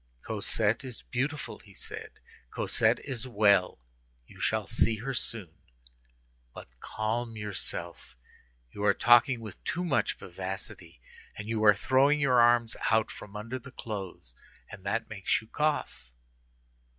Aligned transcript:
"Cosette 0.23 0.83
is 0.83 1.03
beautiful," 1.03 1.59
he 1.59 1.75
said, 1.75 2.09
"Cosette 2.49 2.97
is 3.01 3.27
well. 3.27 3.77
You 4.25 4.39
shall 4.39 4.65
see 4.65 4.95
her 4.95 5.13
soon; 5.13 5.53
but 6.55 6.67
calm 6.79 7.37
yourself; 7.37 8.17
you 8.71 8.83
are 8.83 8.95
talking 8.95 9.41
with 9.41 9.63
too 9.63 9.83
much 9.85 10.17
vivacity, 10.17 10.99
and 11.35 11.47
you 11.47 11.63
are 11.63 11.75
throwing 11.75 12.19
your 12.19 12.41
arms 12.41 12.75
out 12.89 13.11
from 13.11 13.35
under 13.35 13.59
the 13.59 13.69
clothes, 13.69 14.33
and 14.71 14.83
that 14.87 15.07
makes 15.07 15.39
you 15.39 15.45
cough." 15.47 16.11